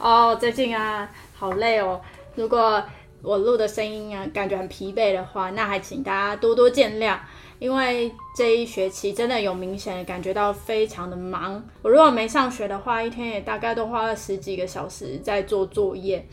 [0.00, 2.00] 哦，最近啊，好累哦。
[2.34, 2.82] 如果
[3.20, 7.18] 我录的声音啊，感觉很疲惫的话，那还请大家多多见谅。
[7.58, 11.62] 因为这一学期真的有明显感觉到非常的忙。
[11.82, 16.26] 我如果没上学的话，一天也大概都花了十几个小时在做作业，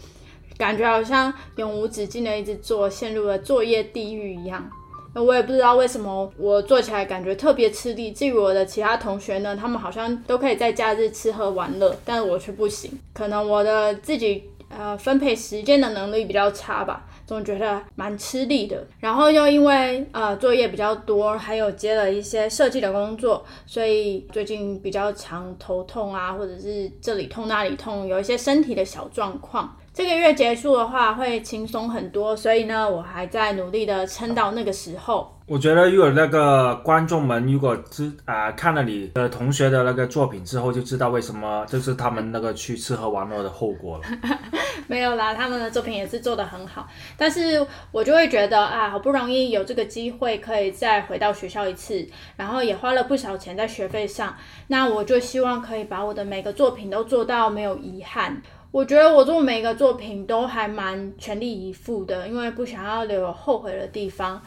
[0.57, 4.71] 感觉好像永无止境的一直做，陷入了作业地狱一样。
[5.13, 8.11] 那我也不知道为什么我做起来感觉特别吃力。
[8.11, 12.91] 至于我的其他同学呢，他们好像都可以在假日吃喝玩乐，但我却不行。
[13.14, 18.86] 可能我的自己呃分配时间的能力比较差吧，总觉得蛮吃力的。
[18.99, 29.75] 然后又因为呃作业比较多，还有接了一些设计的工作，所以最近比较常头痛啊，或者是这里痛那里痛，有一些身体的小状况。
[29.97, 35.35] 这个月结束的话会轻松很多，所以呢，我还在努力的撑到那个时候。
[35.47, 44.03] 我觉得如果那个观众们如果知啊、看了你的同学的那个作品之后，就知道为什么就是他们那个去吃喝玩乐的后果了。
[44.85, 46.87] 没有啦，他们的作品也是做得很好，
[47.17, 54.35] 但是我就会觉得啊，好不容易有这个机会可以再回到学校一次，然后也花了不少钱在学费上，
[54.67, 58.39] 那我就希望可以把我的每个作品都做到没有遗憾。
[58.71, 64.42] 我觉得我做每个作品都还蛮全力以赴的，因为不想要留有后悔的地方。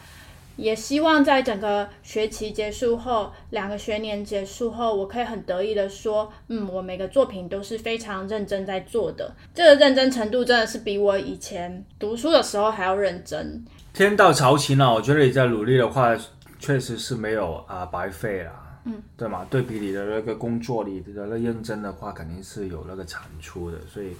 [0.57, 9.33] 也希望在整个学期结束后，两个学年结束后，我可以很得意的说，嗯，我每个作品都是非常认真在做的。
[9.55, 13.65] 这个认真程度真的是比我以前读书的时候还要认真。
[13.93, 16.15] 天道酬勤啊，我觉得你在努力的话，
[16.59, 18.70] 确实是没有啊、白费啦。
[18.85, 19.45] 嗯，对嘛？
[19.49, 24.11] 对比你的那个工作，你的那个认真的话，肯定是有那个产出的，所以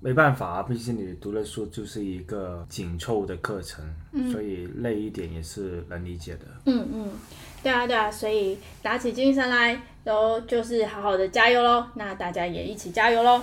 [0.00, 3.84] 没办法啊，毕竟你读的书就是一个紧凑的课程，
[4.32, 6.46] 所以累一点也是能理解的。
[6.66, 7.10] 嗯嗯，
[7.62, 11.86] 对啊对啊，所以打起精神来，然后就是好好的加油喽。
[11.94, 13.42] 那大家也一起加油喽。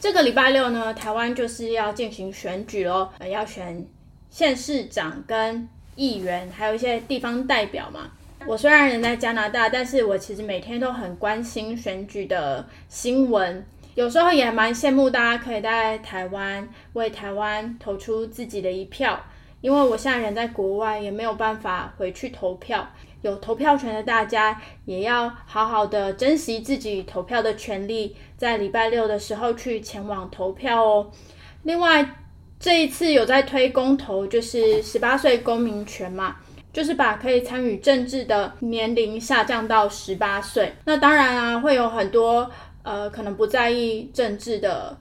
[0.00, 3.86] 这个礼拜六呢，台湾就是要进行选举喽，呃，要选
[4.30, 5.66] 县市长跟
[5.96, 8.10] 议员，还有一些地方代表嘛。
[8.46, 19.18] 我虽然人在加拿大，但是我其实每天都很关心选举的新闻，有时候也蛮羡慕大家可以在台湾为台湾投出自己的一票。
[19.62, 22.86] 因为我现在人在国外，也没有办法回去投票。
[23.22, 31.10] 有投票权的大家，也要好好的珍惜自己投票的权利，在礼拜六的时候去前往投票哦。
[31.62, 32.06] 另外，
[32.60, 36.36] 这一次有在推公投，就是十八岁公民权嘛，
[36.74, 40.74] 就是把可以参与政治的年龄下降到十八岁。
[40.84, 42.50] 那当然啊，会有很多
[42.82, 44.98] 呃可能不在意政治的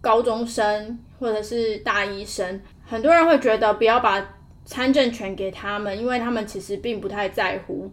[0.00, 7.90] 高中生或者是大一生，很多人会觉得不要把参政权给他们，因为他们其实并不太在乎。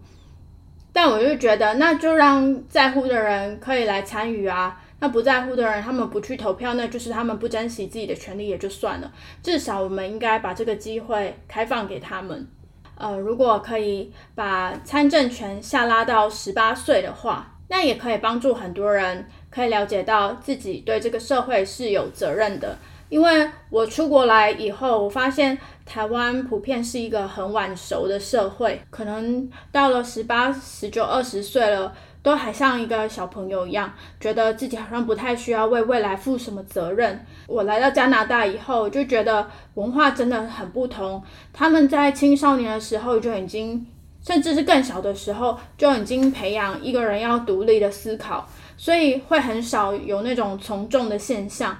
[0.92, 4.80] 但我就觉得，那就让在乎的人可以来参与啊。
[5.00, 9.12] 那不在乎的人，他们不去投票，那就是他们不珍惜自己的权利也就算了。
[9.42, 12.48] 至少我们应该把这个机会开放给他们。
[12.96, 22.78] 呃，如果可以把参政权下拉到十八岁的话，那也可以帮助很多人可以了解到自己对这个社会是有责任的。
[23.10, 31.94] 因为我出国来以后，我发现台湾普遍是一个很晚熟的社会，可能到了十八、十九、二十岁了，
[32.24, 37.24] 都还像一个小朋友一样，觉得自己好像不太需要为未来负什么责任。
[37.46, 39.46] 我来到加拿大以后，就觉得
[39.76, 41.22] 文化真的很不同。
[41.52, 43.86] 他们在青少年的时候就已经，
[44.26, 48.48] 甚至是更小的时候就已经培养一个人要独立的思考，
[48.78, 51.78] 所以会很少有那种从众的现象。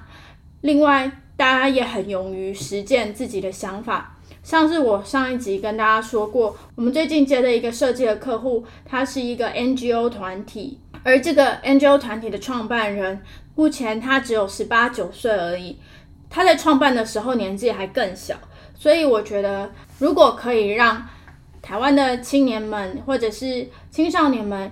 [0.60, 4.13] 另外，大家也很勇于实践自己的想法，
[4.44, 13.22] 像是我上一集跟大家说过，我们最近接的一个设计的客户，他是一个 NGO 团体，而这个 NGO 团体的创办人，
[13.54, 15.78] 目前他只有十八九岁而已，
[16.28, 18.36] 他在创办的时候年纪还更小，
[18.74, 21.08] 所以我觉得如果可以让
[21.62, 24.70] 台湾的青年们或者是青少年们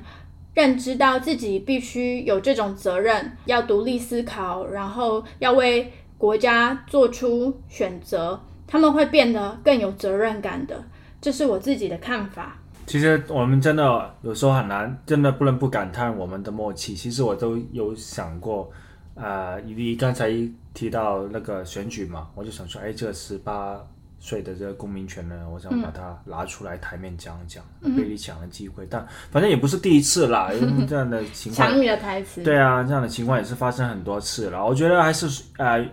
[0.53, 8.39] 认知到自己必须有这种责任，要独立思考，然后要为国家做出选择，
[8.73, 10.83] 他们会变得更有责任感的。
[11.21, 12.57] 这是我自己的看法。
[12.87, 16.95] 其实我们真的有时候很难，真的不能不感叹我们的默契。
[16.95, 18.71] 其实我都有想过，
[19.15, 20.33] 呃，你刚才
[20.73, 23.79] 提到那个选举嘛，我就想说，哎，这十八
[24.19, 27.63] 岁的这个公民权呢，我想把它拿出来台面讲讲，
[27.95, 34.65] 被你抢的机会，但反正也不是第一次啦，因为这样的情况， 抢你的台词，对啊，这样的情况也是发生很多次了。
[34.65, 35.87] 我觉得还是呃，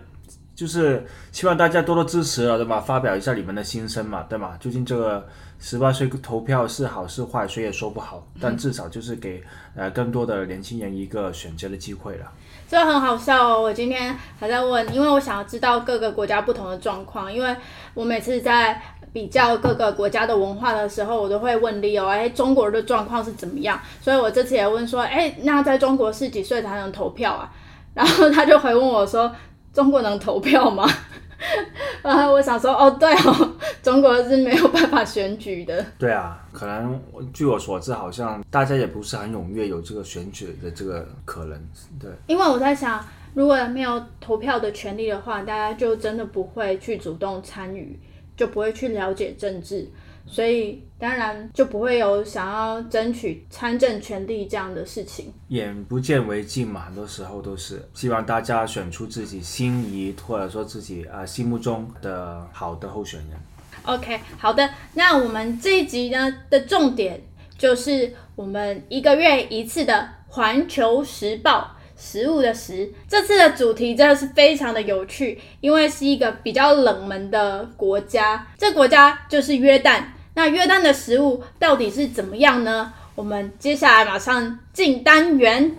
[0.60, 1.02] 就是
[1.32, 2.78] 希望大家多多支持了，对吧？
[2.78, 4.58] 发表一下你们的心声嘛，对吗？
[4.60, 5.26] 究竟这个
[5.58, 9.42] 十八岁投票是好是坏，谁也说不好，但至少就是给
[9.74, 12.26] 呃更多的年轻人一个选择的机会了。
[12.68, 13.62] 这很好笑哦！
[13.62, 17.56] 我今天还在问，因为我想要知道各个国家不同的状况，因为
[17.94, 18.82] 我每次在
[19.14, 23.80] 比较各个国家的文化的时候，我都会问 Leo，哎，中国的状况是怎么样？
[24.02, 27.50] 所以我这次也问说，哎，那在中国是几岁才能投票啊？
[27.94, 29.34] 然后他就回问我说，
[29.80, 30.86] 中国能投票吗？
[32.04, 33.50] 然后我想说，哦，对哦，
[33.82, 35.82] 中国是没有办法选举的。
[35.98, 37.00] 对啊，可能
[37.32, 41.58] 据我所知，好像大家也不是很踊跃有这个选举的这个可能。
[41.98, 47.98] 对，因为我在想，如果没有投票的权利的话，大家就真的不会去主动参与，
[48.36, 49.90] 就不会去了解政治。
[50.30, 55.32] 所以当然就不会有想要争取参政权利这样的事情。
[55.48, 63.30] 眼不见为净嘛，很多时候都是希望大家选出自己心仪或者说自己啊心目中的好的候选人。
[63.82, 67.20] OK，好的，那我们这一集呢的重点
[67.58, 69.94] 就是我们一个月一次的
[70.28, 72.92] 《环球时报》食物的食。
[73.08, 80.04] 这次的主题真的是非常的有趣，因为是一个比较冷门的国家，这国家就是约旦。
[80.34, 82.92] 那约旦的食物到底是怎么样呢？
[83.14, 85.76] 我们接下来马上进单元。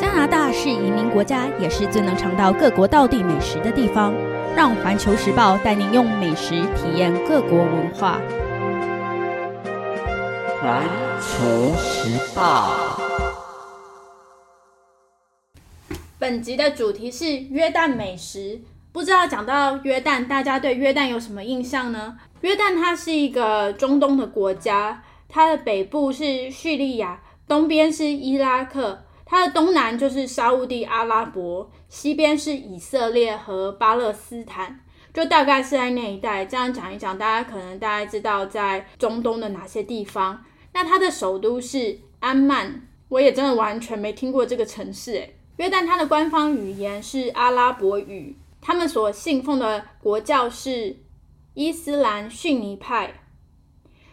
[0.00, 4.12] 加拿大是移民国家，也是最能尝到各国道地美食的地方。
[4.56, 8.20] 让环球时报带您用美食体验各国文化。
[10.60, 10.82] 环
[11.20, 12.83] 球时报。
[16.24, 18.58] 本集的主题是约旦美食。
[18.92, 22.18] 不知道讲到约旦，大家对约旦有什么印象呢？
[22.40, 34.80] 约旦它是一个中东的国家，它的北部是叙利亚，东边是伊拉克，它的东南就是沙地阿拉伯，西边是以色列和巴勒斯坦，
[35.12, 36.46] 就大概是在那一带。
[36.46, 40.42] 这样讲一讲，大家可能大概知道在中东的哪些地方。
[40.72, 42.80] 那它的首都是安曼，
[43.10, 45.36] 我也真的完全没听过这个城市，诶。
[45.56, 50.96] 约旦它的官方语言是阿拉伯语，他们所信奉的国教是
[51.54, 53.22] 伊斯兰逊尼派，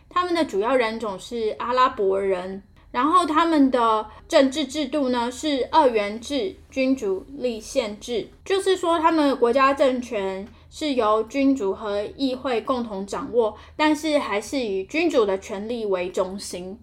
[0.08, 2.62] 他们的主要人种是阿拉伯人，
[2.92, 16.80] 然后他们的政治制度呢是二元制君主立宪制，就是说他们国家政权是由君主和议会共同掌握，但是还是以君主的权力为中心。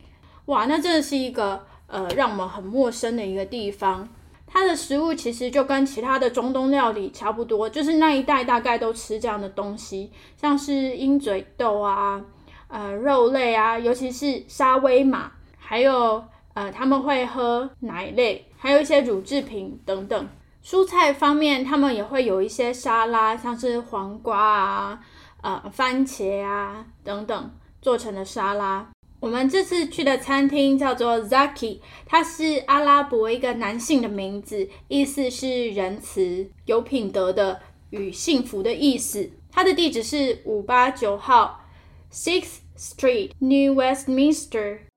[0.47, 4.09] 哇，那真的是一个呃让我们很陌生的一个地方。
[4.51, 12.25] 它的食物其实就跟其他的中东料理差不多，就是那一带大概都吃这样的东西，像是鹰嘴豆啊、
[12.69, 20.27] 呃肉类啊，尤其是沙威玛，还有呃他们会喝奶类，还有一些乳制品等等。
[20.65, 25.01] 蔬菜方面，他们也会有一些沙拉，像是黄瓜啊、
[25.43, 28.87] 呃番茄啊等等做成的沙拉。
[29.21, 37.61] 我们这次去的餐厅叫做 Zaki，它是阿拉伯一个男性的名字，意思是仁慈、有品德的
[37.91, 39.31] 与幸福的意思。
[39.51, 41.65] 它的地址是五八九号
[42.13, 44.88] Sixth Street, New Westminster。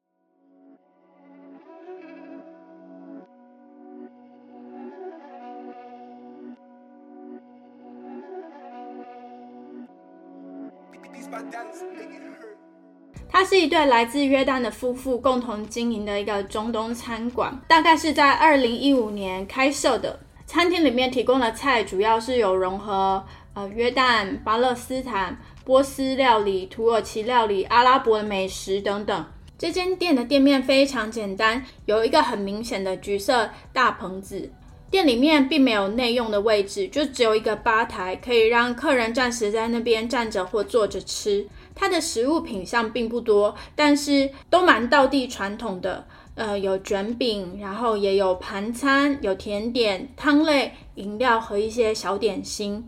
[13.42, 20.20] 它是一对来自约旦的夫妇共同经营的一个中东餐馆，大概是在二零一五年开设的。
[20.46, 29.26] 餐厅里面提供的菜主要是有融合呃约旦、巴勒斯坦、波斯料理、土耳其料理、阿拉伯的美食等等。
[29.58, 34.52] 这间店的店面非常简单，有一个很明显的橘色大棚子。
[34.92, 41.48] 店里面并没有内用的位置，就只有一个吧台，可以让客人暂时在那边站着或坐着吃。
[41.74, 46.06] 它的食物品相并不多，但是都蛮道地传统的。
[46.34, 52.88] 呃，有卷饼，然后也有盘餐，有甜点、汤类、饮料和一些小点心。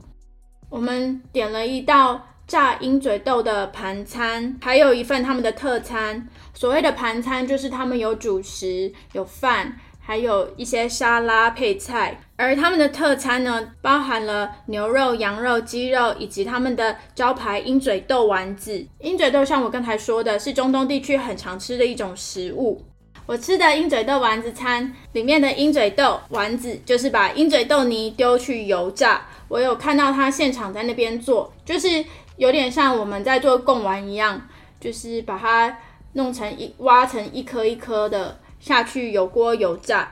[0.69, 6.27] 我们点了一道炸鹰嘴豆的盘餐，还有一份他们的特餐。
[6.53, 12.19] 所谓的盘餐就是他们有主食、有饭，还有一些沙拉配菜。
[12.35, 18.85] 而他们的特餐呢，包含了牛肉、羊肉、鸡肉，以及他们的招牌鹰嘴豆丸子。
[18.99, 22.83] 鹰嘴豆像我刚才说的，是中东地区很常吃的一种食物。
[23.25, 29.21] 我吃的鹰嘴豆丸子餐里面的鹰嘴豆丸子，就是把鹰嘴豆泥丢去油炸。
[29.47, 32.03] 我有看到他现场在那边做，就是
[32.35, 34.41] 有点像我们在做贡丸一样，
[34.81, 35.77] 就是把它
[36.13, 40.09] 弄成一挖成一颗一颗的下去油锅油炸。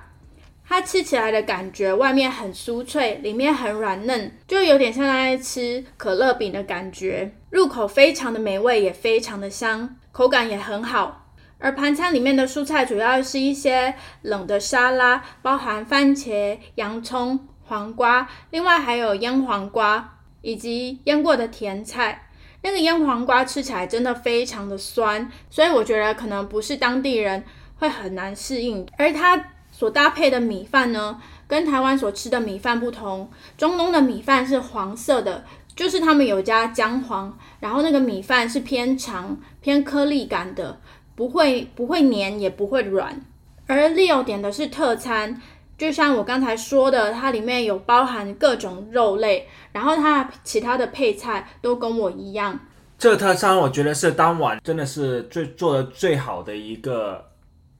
[0.68, 7.32] 它吃起来的感觉，外面很酥脆，里面很软嫩，就有点像在吃可乐饼的感觉。
[7.50, 11.30] 入口非常的美味，也非常的香，口感也很好。
[11.60, 22.28] 而盘餐里面的蔬菜主要是一些冷的沙拉，包含番茄、洋葱、黄瓜，另外还有腌黄瓜以及腌过的甜菜。
[22.64, 27.44] 那个腌黄瓜吃起来真的非常的酸，所以我觉得可能不是当地人
[27.82, 28.88] 会很难适应。
[28.98, 35.44] 而它所搭配的米饭呢，跟台湾所吃的米饭不同，中东的米饭是黄色的，
[35.76, 40.80] 就是他们有加姜黄，然后那个米饭是偏长、偏颗粒感的。
[41.14, 43.22] 不会不会黏也不会软，
[43.68, 45.40] 而 Leo 点的是特餐，
[45.78, 52.60] 就像我刚才说的，它里面有包含各种肉类，然后它其他的配菜都跟我一样。
[52.98, 57.24] 这特餐我觉得是当晚真的是最做的最好的一个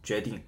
[0.04, 0.42] 决定。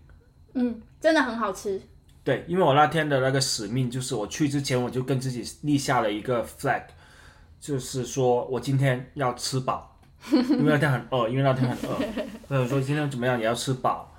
[0.53, 1.81] 嗯，真的很好吃。
[2.23, 6.83] 对，因为我那天的那个使命就是我去之前我就跟自己立下了一个 flag，
[7.59, 9.89] 就是说我今天要吃饱。
[10.31, 11.99] 因为那天很饿，因为那天很饿，
[12.47, 14.09] 所以说今天怎么样也要吃饱。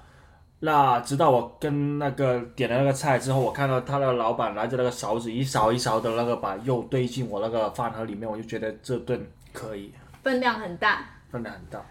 [0.61, 11.83] 那直到我跟那个点了那个菜之后，我看到他那个老板拿着那个勺子一勺一勺的那个把肉堆进我那个饭盒里面，我就觉得这顿可以，分量很大，分量很大。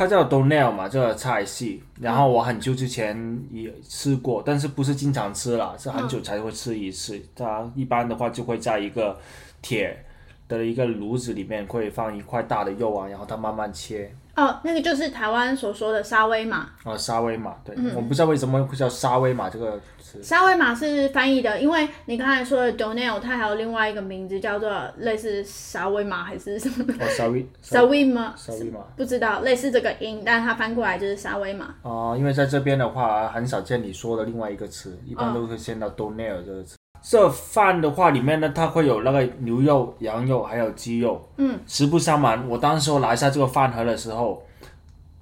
[0.00, 1.82] 它叫 Donell 嘛，这个菜系。
[2.00, 7.20] 然后我很久之前也吃过，但是不是经常吃了，是很久才会吃一次。
[7.36, 9.18] 它一般的话就会在一个
[9.60, 10.06] 铁。
[10.48, 14.12] 的一个炉子里面会放一块大的肉啊，然后它慢慢切。
[14.40, 16.66] 哦，那个就是台湾所说的沙威玛。
[16.84, 20.22] 哦，沙威玛，对，我不知道为什么会叫沙威玛这个词。
[20.22, 26.94] 沙威玛是翻译的，因为你刚才说的 Donell，它还有另外一个名字叫做类似沙威玛还是什么？
[26.98, 27.46] 哦，沙威。
[27.60, 28.34] 沙威玛。
[28.34, 28.80] 沙威玛。
[28.96, 31.74] 不知道，类似这个音，但它翻过来就是沙威玛。
[31.82, 36.76] 哦，因为在这边的话很少见你说的另外一个词，一般都会先到 Donell 这个词。
[37.02, 41.26] 这饭的话，里面呢，它会有那个牛肉、羊肉，还有鸡肉。
[41.36, 41.58] 嗯。
[41.66, 44.42] 实不相瞒，我当时拿下这个饭盒的时候，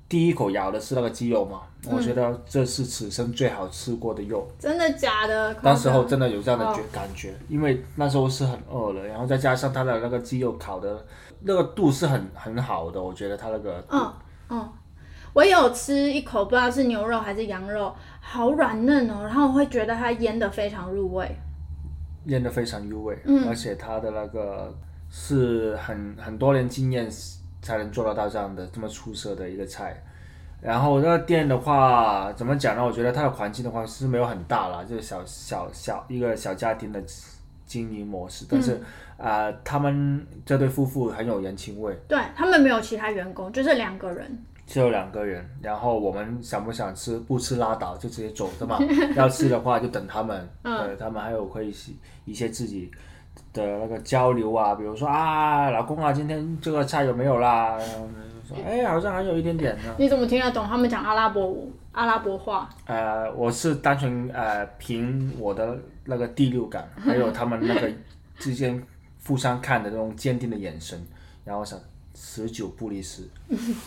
[0.08, 4.48] 第一口咬的是那个鸡肉嘛，我觉得这是此生最好吃过的肉。
[4.58, 5.54] 真的假的？
[5.54, 11.04] 当时候真的有这样的觉感觉，因为那时候是很饿了，然后再加上它的那个鸡肉烤的
[11.42, 13.84] 那个度是很很好的，我觉得它那个。
[13.90, 14.12] 嗯
[14.48, 14.68] 嗯。
[15.34, 21.30] 我有吃一口，不知道是牛肉还是羊肉，好软嫩哦，然后我会觉得它腌的非常入味。
[22.24, 24.74] 腌的非常入味，而且他的那个
[25.10, 27.08] 是很很多年经验
[27.62, 30.02] 才能做得到这样的这么出色的一个菜。
[30.60, 32.84] 然后那个店的话，怎么讲呢？
[32.84, 37.00] 我觉得它的环境的话是没有很大了，就是小小小一个小家庭的
[37.64, 38.44] 经营模式。
[38.50, 38.80] 但是
[39.16, 41.96] 啊，他们这对夫妇很有人情味。
[42.08, 44.36] 对他们没有其他员工，就是两个人。
[44.68, 48.78] 只有两个人，然后我们想不想吃，不吃拉倒，就直接走的嘛。
[49.16, 51.72] 要吃的话就等他们，对他们还有会
[52.26, 52.90] 一些自己
[53.54, 57.78] 的那个交流啊，比如说啊，老公啊，今天这个菜有没有啦？
[57.78, 58.06] 然后
[58.46, 59.94] 说哎，好像还有一点点呢。
[59.98, 62.68] 你怎么听得懂他们讲阿拉伯阿拉伯话？
[62.84, 67.90] 呃，我是单纯呃凭我的那个第六感， 还有他们那个
[68.36, 68.82] 之间
[69.26, 71.02] 互相看的那种坚定的眼神，
[71.42, 71.80] 然后想。
[72.20, 73.22] 十 九不离十，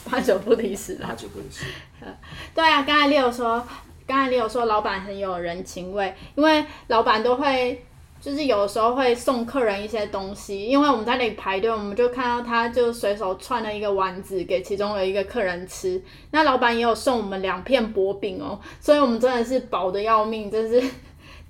[0.09, 1.65] 八九不离十八九不离十。
[2.55, 3.61] 对啊，刚才你有说，
[4.07, 7.83] 刚才你有说老板很有人情味，因为老板都会，
[8.21, 16.01] 就是有时候会送客人一些东西，因为我们在那里排队，我们就看到他就随手串了一个丸子给其中的一个客人吃。
[16.31, 20.81] 那老板也有送我们两片薄饼哦，所以我们真的是饱的要命，真是。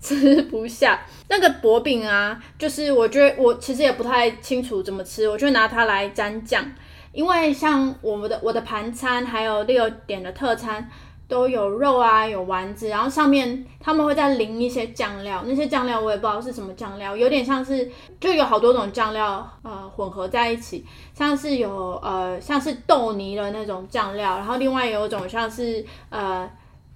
[0.01, 6.65] 吃不下那个薄饼啊，就是我觉得我其实也不太清楚怎么吃，我就拿它来沾酱。
[7.13, 10.89] 因为像我们的我的盘餐还有六点的特餐
[11.27, 26.50] 都有肉啊，有丸子，然后上面他们会再淋一些酱料，那些酱料我也不知道是什么酱料，有点像是就有好多种酱料呃混合在一起，像是有呃像是豆泥的那种酱料，然后另外有一种像是呃。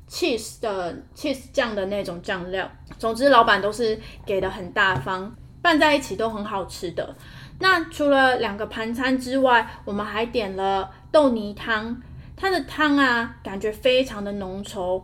[0.09, 7.15] Cheese 的 cheese 酱的那种酱料，总之老板都是给的很大方，拌在一起都很好吃的。
[7.59, 12.01] 那除了两个盘餐之外，我们还点了豆泥汤，
[12.35, 15.01] 它的汤啊感觉非常的浓稠，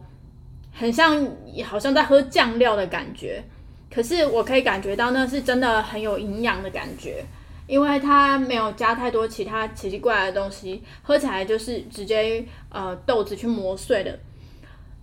[0.74, 1.28] 很像
[1.66, 3.44] 好像在喝酱料的感觉。
[3.90, 7.26] 可是我可以感觉到那是真的很有营养的感觉，
[7.68, 14.20] 因为它没有加太多其他奇奇怪怪的东西，喝起来就是直接呃豆子去磨碎的。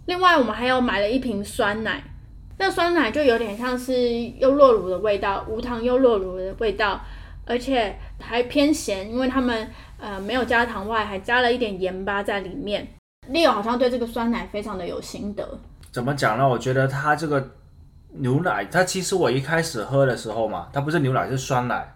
[0.09, 2.03] 另外，我们还有买了一瓶酸奶，
[2.57, 3.93] 那酸奶就有点像是
[4.39, 6.99] 优酪乳的味道，无糖优酪乳的味道，
[7.45, 12.89] 而且还偏咸，因为他们呃没有加糖外，还加了一点盐巴在里面。
[13.31, 15.47] Leo 好像对这个酸奶非常的有心得。
[15.93, 16.49] 怎么讲呢？
[16.49, 17.47] 我觉得它这个
[18.15, 21.87] 牛奶，它其实我一开始喝的时候嘛，它不是牛奶是酸奶。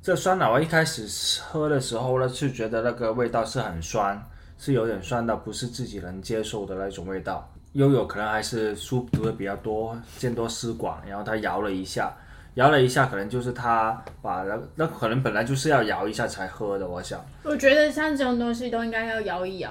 [0.00, 1.06] 这酸奶我一开始
[1.42, 4.30] 喝的时候呢，是觉得那个味道是很酸。
[4.64, 7.46] 是有点酸到不是自己能接受的那种味道。
[7.74, 12.10] 悠悠可能还是书读的比较多，见多识广，然后他摇了一下，
[12.54, 16.88] 摇了一下，可能就是他把那那可能本来就是要摇一下才喝的。
[16.88, 19.70] 我想，我觉得像这种东西都应该要摇一摇。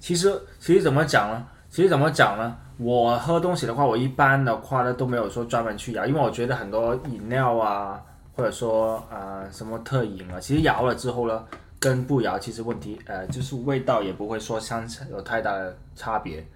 [0.00, 1.46] 其实其实怎么讲呢？
[1.68, 2.56] 其实怎么讲呢？
[2.78, 8.02] 我喝东西的话，我一般的话呢都没有说专门去摇，因为我觉得很多饮料啊，
[8.34, 11.44] 或者说呃什么特饮啊，其实摇了之后呢。
[11.80, 16.46] 跟不摇其实问题，呃，就是味道也不会说相有太大的差别。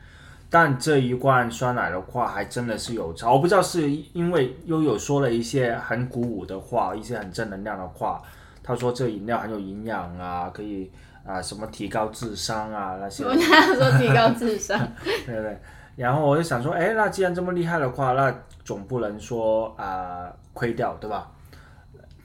[0.51, 3.33] 但这一罐酸奶的话，还真的是有差。
[3.33, 8.23] 我不知道是因为悠悠说了一些很鼓舞的话，一些很正能量的话。
[8.63, 10.91] 他说这饮料很有营养啊，可以
[11.27, 13.25] 啊什么提高智商啊那些。
[13.25, 14.79] 我他说提高智商。
[15.27, 15.59] 对对。
[15.97, 18.33] 然后我就想说，哎，那既然这么厉害的话，那
[18.65, 21.31] 总不能说啊亏掉，对吧？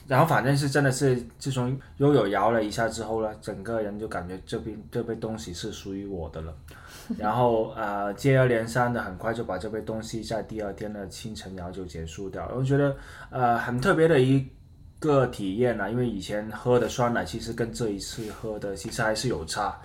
[0.10, 6.54] 然后反正是真的是，自从悠悠摇了一下之后呢，整个人就感觉这边这杯东西是属于我的了。
[7.16, 12.51] 然后呃，接二连三的，很快就把这杯东西在第二天的清晨然后就结束掉。
[12.56, 12.98] 我觉得
[13.30, 14.44] 呃很特别的一
[15.00, 19.80] 个体验啊，因为以前喝的酸奶其实跟这一次喝的其实还是有差。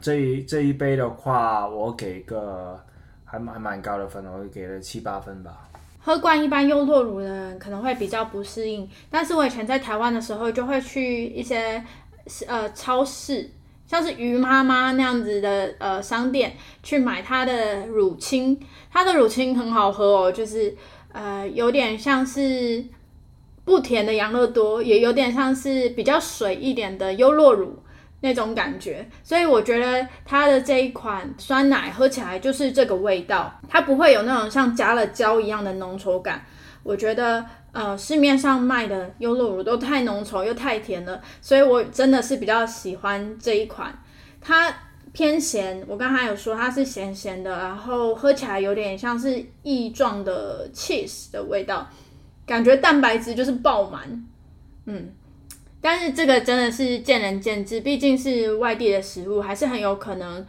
[0.00, 2.78] 这一这一杯的话，我给个
[3.24, 5.67] 还蛮蛮高的分，我给了七八分吧。
[6.00, 11.84] 喝惯一般优酪乳的人可能会比较不适应，但是我以前在台湾的时候就会去一些
[12.46, 13.50] 呃超市，
[13.86, 18.58] 像是鱼妈妈那样子的呃商店去买它的乳清，
[18.90, 20.74] 它的乳清很好喝哦，就是
[21.12, 22.84] 呃有点像是
[23.64, 27.82] 不甜的养乐多，也有点像是比较水一点的优酪乳。
[28.20, 36.44] 那种感觉，所以我觉得它的这一款酸奶喝起来就是这个味道，它不会有那种像加了胶一样的浓稠感。
[36.82, 43.96] 我觉得呃市面上卖的优酪乳都太浓稠又太甜了，所以我真的是比较喜欢这一款。
[44.40, 44.74] 它
[45.12, 51.88] 偏咸，我刚才有说它是咸咸的，然后喝起来有点像是异状的 cheese 的味道，
[52.46, 54.26] 感觉蛋白质就是爆满，
[54.86, 55.12] 嗯。
[55.80, 60.44] 但是这个真的是见仁见智，毕竟是外地的食物，还是很有可能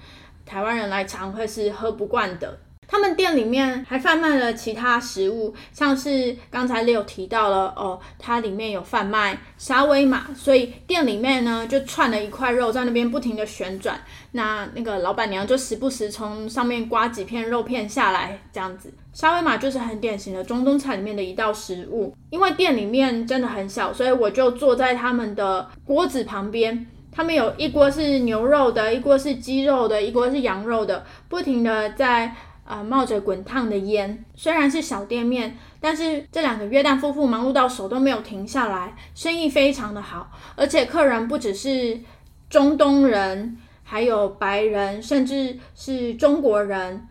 [0.46, 2.60] 台湾人来尝会是喝不惯的。
[2.88, 18.92] 他们店里面还贩卖了其他食物，像是刚才也有提到了哦，它里面有贩卖沙威玛，所以店里面呢就串了一块肉在那边不停的旋转，那那个老板娘就时不时从上面刮几片肉片下来，这样子。
[19.13, 32.36] 沙威玛就是很典型的中东菜里面的一道食物，因为店里面真的很小，所以我就坐在他们的锅子旁边，他们有一锅是牛肉的，一锅是鸡肉的，一锅是羊肉的，不停的在。
[32.69, 42.00] 啊，冒着滚烫的烟，虽然是小店面，但是这两个约旦夫妇忙碌到手都没有停下来，生意非常的好，而且客人不只是
[42.48, 47.08] 中东人，还有白人，甚至是中国人。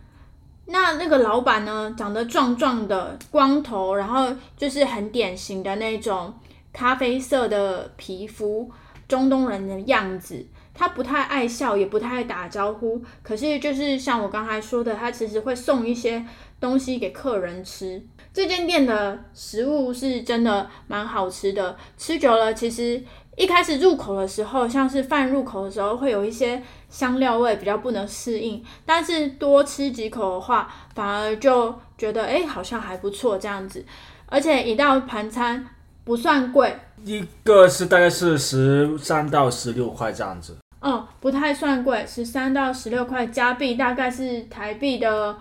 [0.70, 6.32] 那那个老板呢，长得壮壮的，光头，然后就是很典型的那种
[6.72, 8.70] 咖啡色的皮肤，
[9.08, 10.46] 中东人的样子。
[10.74, 13.02] 他不太爱笑，也不太爱打招呼。
[13.22, 16.24] 可是就是像我刚才说的，他其实会送一些
[16.60, 18.00] 东西给客人吃。
[18.32, 23.02] 这间店的食物是真的蛮好吃的，吃久了其实
[23.36, 28.64] 一开始入口的时候，像是饭入口的时候会有一些香料味，比较不能适应。
[28.86, 33.84] 但是多吃几口的话，反而就觉得哎，好像还不错这样子。
[34.26, 35.66] 而且一道盘餐
[36.04, 40.56] 不算贵，一个是大概是十三到十六块这样子。
[40.80, 45.36] 嗯，不太算贵，十三到十六块加币，大概是台币的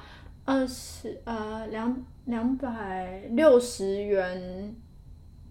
[0.45, 4.75] 二十呃两两百六十元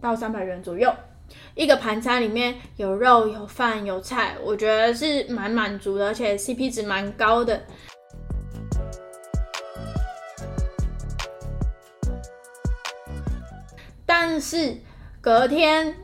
[0.00, 0.92] 到三百元左右。
[1.54, 7.62] 一个盘餐里面有肉、有饭、有菜，我觉得是蛮满足的，而且 CP 值蛮高的。
[14.04, 14.76] 但是
[15.20, 15.96] 隔天。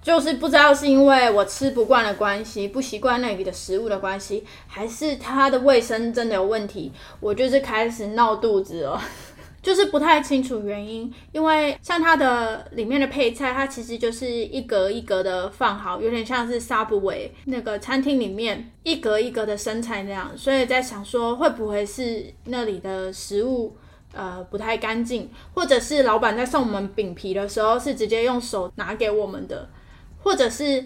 [0.00, 9.02] 就是不知道是因为我吃不惯的关系，不习惯那里的食物的关系，还是它的卫生真的有问题，我就是开始闹肚子了。
[9.68, 23.76] 就是不太清楚原因，因为像它的里面的配菜，它其实就是一格一格的放好，有点像是 Subway 那个餐厅里面一格一格的生菜那样，所以在想说会不会是那里的食物
[24.14, 29.68] 呃不太干净，或者是老板在送我们饼皮的时候是直接用手拿给我们的，
[30.22, 30.82] 或者是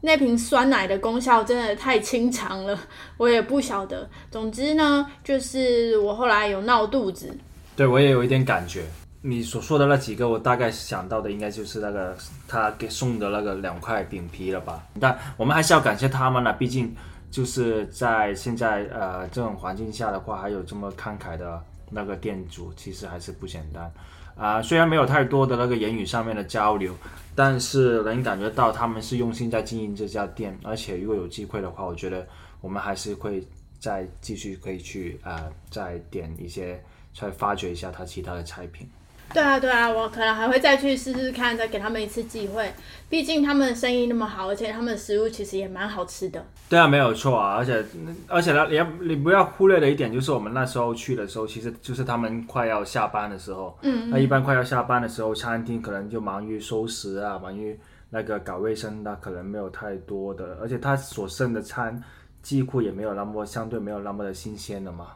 [0.00, 2.76] 那瓶酸奶的功效真的太清长了，
[3.16, 4.10] 我也不晓得。
[4.28, 7.32] 总之呢，就是我后来有闹肚子。
[7.76, 8.84] 对我也有一点感觉，
[9.20, 14.86] 你所说的那几个，我大概想到的应该就是那个他给送的那个两块饼皮了吧？
[15.00, 16.94] 但我们还是要感谢他们了，毕竟
[17.32, 21.60] 就是在现在呃这种环境下的话，还有这么慷慨的
[21.90, 23.92] 那个店主，其实还是不简单
[24.36, 24.62] 啊。
[24.62, 26.94] 虽然没有太多的那个言语上面的交流，
[27.34, 32.24] 但是能感觉到他们是用心在经营这家店，而且如果有机会的话，我觉得
[32.60, 33.44] 我们还是会
[33.80, 36.80] 再继续可以去啊再点一些。
[37.14, 38.88] 再发掘一下他其他的菜品。
[39.32, 42.72] 对啊，对啊，我可能还会再去试试看，再给他们一次机会。
[43.08, 46.44] 毕竟他们的生意那么好，而且他们的食物其实也蛮好吃的。
[46.68, 47.84] 对啊，没有错啊，而且
[48.28, 53.76] 而且呢，你要你不要忽略的一点，就是我们那时候去的时候，其实就是他们快要下班的时候。
[53.82, 54.08] 嗯。
[54.10, 57.76] 那一般快要下班的时候，餐厅可能就忙于收拾啊，忙于
[58.10, 62.00] 那个搞卫生的，可能没有太多的，而且他所剩的餐
[62.40, 65.08] 几乎也没有那么相对没有那么的新鲜了嘛。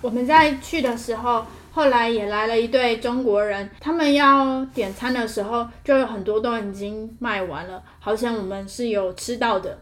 [0.00, 9.78] 我们在去的时候，后来也来了一对中国人，他们要点餐的时候，就有很多都已经卖完了，好像我们是有吃到的。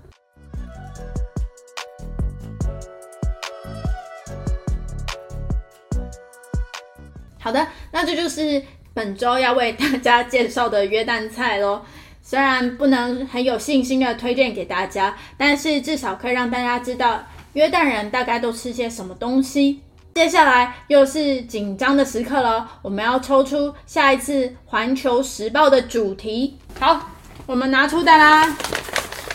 [7.40, 8.62] 好的，那这就是
[8.94, 11.82] 本周要为大家介绍的约旦菜喽。
[12.22, 17.20] 虽然不能很有信心的推荐给大家，但是至少可以让大家知道
[17.54, 19.82] 约旦人大概都吃些什么东西。
[20.14, 26.58] 接下来又是紧张的时刻了，我们要抽出下一次《环球时报》的主题。
[26.78, 27.10] 好，
[27.46, 28.54] 我们拿出的啦，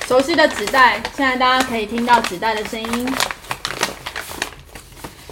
[0.05, 1.01] 熟悉的纸袋。
[1.15, 3.13] 现在大家可以听到纸袋的声音。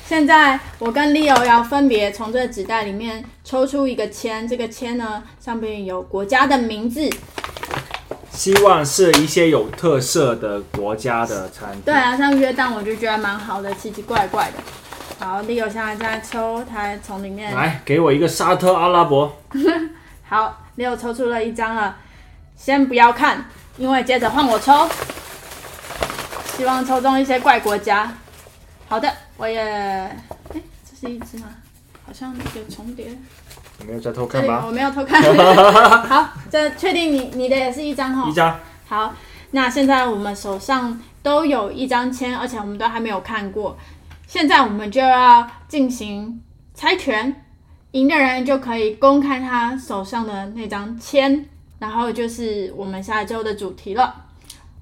[0.07, 7.07] 现在我跟 Leo 要分别从这纸袋里面抽出一个签，这个签呢上面有国家的名字，
[8.31, 11.81] 希望是一些有特色的国家的餐厅。
[11.81, 14.57] 对啊，像约旦我就觉得蛮好的，奇奇怪怪的。
[15.17, 19.33] 好，Leo 现在在抽，他从里面来给我一个沙特阿拉伯。
[20.27, 21.95] 好，Leo 抽出了一张了，
[22.57, 23.45] 先不要看，
[23.77, 24.87] 因为接着换我抽，
[26.57, 28.11] 希望抽中一些怪国家。
[28.87, 30.15] 好的，我也，哎，
[30.53, 31.47] 这是一只吗？
[32.05, 33.07] 好像有重叠。
[33.79, 34.63] 你没有在偷看吧？
[34.65, 35.21] 我没有偷看。
[36.07, 38.29] 好，这确定你你的也是一张哈？
[38.29, 38.59] 一张。
[38.87, 39.13] 好，
[39.51, 43.77] 那现在我们手上都有一张签，而且我们都还没有看过。
[44.27, 46.41] 现在我们就要进行
[46.73, 47.43] 猜拳，
[47.91, 51.45] 赢的人就可以公开他手上的那张签，
[51.79, 54.13] 然后就是我们下周的主题了。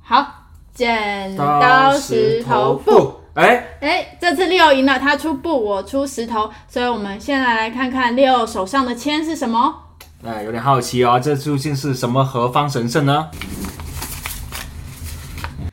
[0.01, 0.25] 好，
[0.73, 9.81] 剪刀石头布，哎哎，这次 Leo 赢了，他出布，我出石头，所以我们现在来看看 Leo 手上的签是什么。
[10.25, 13.29] 哎，有点好奇哦，这究竟是什么何方神圣呢？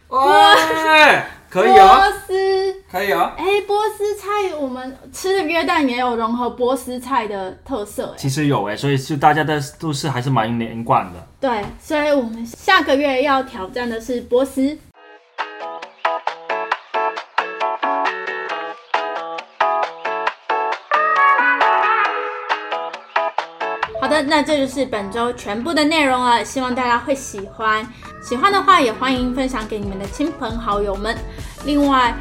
[0.08, 0.54] 哇！
[1.48, 2.39] 可以哦，波斯
[2.90, 3.34] 可以啊。
[3.38, 4.26] 哎，波斯菜
[4.58, 8.12] 我们吃的约旦也有融合波斯菜的特色。
[8.18, 11.24] 其实有哎，所以是大家的都是还是蛮连贯的。
[11.40, 14.76] 对，所以我们下个月要挑战的是波斯。
[24.00, 27.86] 好的，那这就是本周全部的内容了，希望大家会喜欢。
[28.20, 31.16] 喜欢的话，也欢迎分享给你们的亲朋好友们。
[31.64, 32.12] 另外，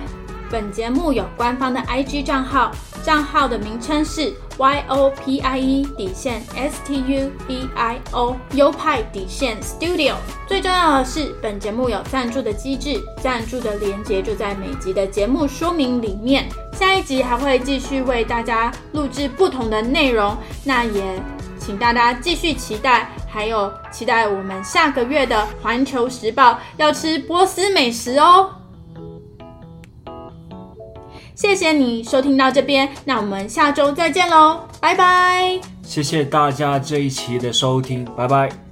[0.52, 2.72] 本节目有官方的 IG 账号，
[3.04, 10.16] 账号的名称是 Y O P I E 底线 S T U D I O 优派底线 Studio。
[10.48, 16.50] 最重要的是，本节目有赞助的机制，赞助的连接就在每集的节目说明里面。
[16.74, 21.22] 下一集还会继续为大家录制不同的内容，那也
[21.60, 23.10] 请大家继续期待。
[23.32, 28.50] 还有期待我们下个月的《环球时报》要吃波斯美食哦！
[31.40, 35.58] 谢谢你收听到这边，那我们下周再见喽，拜拜！
[35.82, 38.69] 谢谢大家这一期的收听，拜拜。